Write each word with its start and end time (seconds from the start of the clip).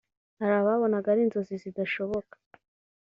hari 0.39 0.53
ababonaga 0.57 1.07
ari 1.13 1.21
inzozi 1.23 1.53
zidashoboka 1.63 2.35